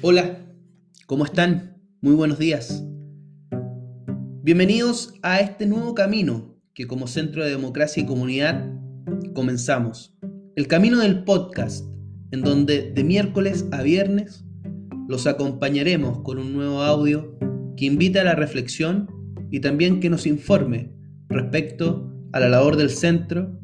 Hola, 0.00 0.38
¿cómo 1.06 1.24
están? 1.24 1.78
Muy 2.00 2.14
buenos 2.14 2.38
días. 2.38 2.84
Bienvenidos 4.42 5.14
a 5.22 5.40
este 5.40 5.66
nuevo 5.66 5.94
camino 5.94 6.58
que 6.74 6.86
como 6.86 7.06
Centro 7.06 7.44
de 7.44 7.50
Democracia 7.50 8.02
y 8.02 8.06
Comunidad 8.06 8.70
comenzamos. 9.34 10.16
El 10.56 10.66
camino 10.66 10.98
del 10.98 11.24
podcast, 11.24 11.86
en 12.32 12.42
donde 12.42 12.92
de 12.92 13.04
miércoles 13.04 13.66
a 13.72 13.82
viernes 13.82 14.44
los 15.08 15.26
acompañaremos 15.26 16.20
con 16.22 16.38
un 16.38 16.52
nuevo 16.52 16.82
audio 16.82 17.38
que 17.76 17.86
invita 17.86 18.22
a 18.22 18.24
la 18.24 18.34
reflexión 18.34 19.08
y 19.50 19.60
también 19.60 20.00
que 20.00 20.10
nos 20.10 20.26
informe 20.26 20.92
respecto 21.28 22.12
a 22.32 22.40
la 22.40 22.48
labor 22.48 22.76
del 22.76 22.90
centro 22.90 23.58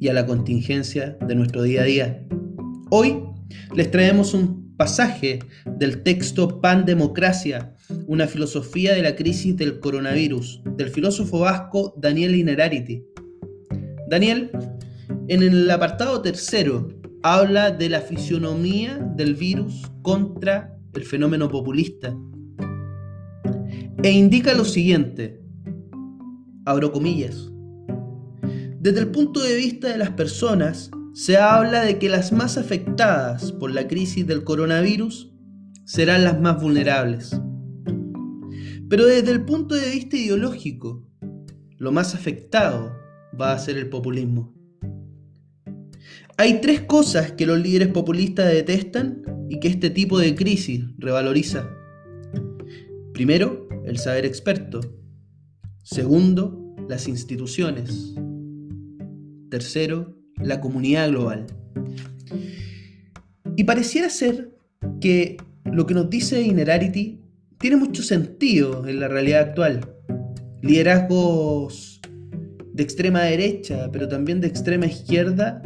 y 0.00 0.08
a 0.08 0.12
la 0.12 0.26
contingencia 0.26 1.16
de 1.26 1.34
nuestro 1.34 1.62
día 1.62 1.82
a 1.82 1.84
día. 1.84 2.26
Hoy 2.90 3.22
les 3.74 3.90
traemos 3.90 4.34
un 4.34 4.67
pasaje 4.78 5.40
del 5.66 6.02
texto 6.04 6.60
Pan 6.60 6.86
Democracia, 6.86 7.74
una 8.06 8.26
filosofía 8.28 8.94
de 8.94 9.02
la 9.02 9.16
crisis 9.16 9.56
del 9.56 9.80
coronavirus, 9.80 10.62
del 10.76 10.88
filósofo 10.88 11.40
vasco 11.40 11.94
Daniel 11.98 12.36
Inerarity. 12.36 13.04
Daniel, 14.08 14.50
en 15.26 15.42
el 15.42 15.68
apartado 15.70 16.22
tercero, 16.22 16.88
habla 17.24 17.72
de 17.72 17.88
la 17.88 18.00
fisionomía 18.00 18.98
del 19.16 19.34
virus 19.34 19.82
contra 20.02 20.74
el 20.94 21.04
fenómeno 21.04 21.48
populista. 21.48 22.16
E 24.02 24.10
indica 24.12 24.54
lo 24.54 24.64
siguiente, 24.64 25.42
abro 26.64 26.92
comillas, 26.92 27.50
desde 28.78 29.00
el 29.00 29.08
punto 29.08 29.42
de 29.42 29.56
vista 29.56 29.88
de 29.88 29.98
las 29.98 30.10
personas, 30.10 30.88
se 31.18 31.36
habla 31.36 31.82
de 31.82 31.98
que 31.98 32.08
las 32.08 32.30
más 32.30 32.56
afectadas 32.58 33.50
por 33.50 33.72
la 33.72 33.88
crisis 33.88 34.24
del 34.24 34.44
coronavirus 34.44 35.32
serán 35.84 36.22
las 36.22 36.40
más 36.40 36.62
vulnerables. 36.62 37.36
Pero 38.88 39.04
desde 39.04 39.32
el 39.32 39.44
punto 39.44 39.74
de 39.74 39.90
vista 39.90 40.16
ideológico, 40.16 41.04
lo 41.76 41.90
más 41.90 42.14
afectado 42.14 42.92
va 43.38 43.52
a 43.52 43.58
ser 43.58 43.78
el 43.78 43.88
populismo. 43.88 44.54
Hay 46.36 46.60
tres 46.60 46.82
cosas 46.82 47.32
que 47.32 47.46
los 47.46 47.58
líderes 47.58 47.88
populistas 47.88 48.52
detestan 48.52 49.24
y 49.50 49.58
que 49.58 49.66
este 49.66 49.90
tipo 49.90 50.20
de 50.20 50.36
crisis 50.36 50.84
revaloriza. 50.98 51.68
Primero, 53.12 53.68
el 53.84 53.98
saber 53.98 54.24
experto. 54.24 54.78
Segundo, 55.82 56.76
las 56.88 57.08
instituciones. 57.08 58.14
Tercero, 59.50 60.17
la 60.42 60.60
comunidad 60.60 61.08
global. 61.08 61.46
Y 63.56 63.64
pareciera 63.64 64.08
ser 64.08 64.54
que 65.00 65.36
lo 65.64 65.86
que 65.86 65.94
nos 65.94 66.08
dice 66.10 66.42
Inerarity 66.42 67.20
tiene 67.58 67.76
mucho 67.76 68.02
sentido 68.02 68.86
en 68.86 69.00
la 69.00 69.08
realidad 69.08 69.40
actual. 69.40 69.80
Liderazgos 70.62 72.00
de 72.72 72.82
extrema 72.82 73.22
derecha, 73.22 73.90
pero 73.92 74.08
también 74.08 74.40
de 74.40 74.46
extrema 74.46 74.86
izquierda, 74.86 75.62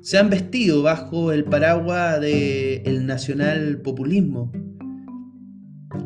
se 0.00 0.18
han 0.18 0.30
vestido 0.30 0.82
bajo 0.82 1.30
el 1.30 1.44
paraguas 1.44 2.20
del 2.20 3.06
nacional 3.06 3.80
populismo, 3.82 4.50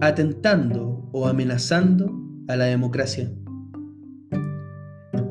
atentando 0.01 1.09
o 1.13 1.27
amenazando 1.27 2.13
a 2.49 2.57
la 2.57 2.65
democracia. 2.65 3.31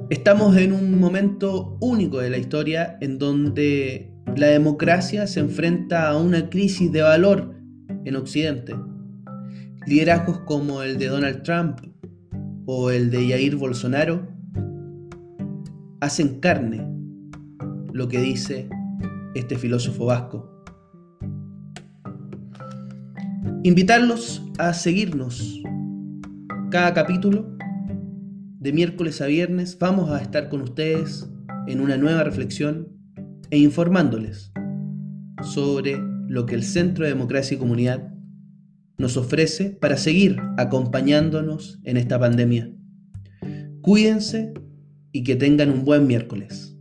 Estamos 0.10 0.58
en 0.58 0.74
un 0.74 1.00
momento 1.00 1.78
único 1.80 2.20
de 2.20 2.30
la 2.30 2.38
historia 2.38 2.98
en 3.00 3.18
donde 3.18 4.12
la 4.36 4.48
democracia 4.48 5.28
se 5.28 5.40
enfrenta 5.40 6.10
a 6.10 6.18
una 6.18 6.50
crisis 6.50 6.92
de 6.92 7.02
valor 7.02 7.56
en 8.04 8.16
Occidente. 8.18 8.76
Liderazgos 9.88 10.40
como 10.40 10.84
el 10.84 10.98
de 10.98 11.08
Donald 11.08 11.44
Trump 11.44 11.80
o 12.66 12.92
el 12.92 13.12
de 13.12 13.30
Jair 13.30 13.56
Bolsonaro 13.56 14.28
hacen 16.02 16.40
carne 16.42 16.86
lo 17.94 18.08
que 18.10 18.20
dice 18.20 18.68
este 19.36 19.58
filósofo 19.58 20.08
vasco. 20.08 20.66
Invitarlos 23.64 24.44
a 24.60 24.74
seguirnos 24.74 25.62
cada 26.70 26.94
capítulo 26.94 27.54
de 28.64 28.72
miércoles 28.72 29.20
a 29.20 29.26
viernes 29.26 29.78
vamos 29.78 30.10
a 30.10 30.22
estar 30.22 30.48
con 30.48 30.62
ustedes 30.62 31.30
en 31.68 31.82
una 31.82 31.98
nueva 31.98 32.24
reflexión 32.24 32.88
e 33.50 33.58
informándoles 33.58 34.54
sobre 35.54 36.02
lo 36.30 36.46
que 36.46 36.56
el 36.56 36.64
Centro 36.64 37.04
de 37.04 37.12
Democracia 37.12 37.56
y 37.56 37.58
Comunidad 37.58 38.14
nos 38.98 39.18
ofrece 39.18 39.72
para 39.72 39.98
seguir 39.98 40.38
acompañándonos 40.58 41.82
en 41.84 41.98
esta 41.98 42.18
pandemia. 42.18 42.72
Cuídense 43.82 44.54
y 45.12 45.26
que 45.26 45.36
tengan 45.36 45.70
un 45.70 45.84
buen 45.84 46.08
miércoles. 46.08 46.73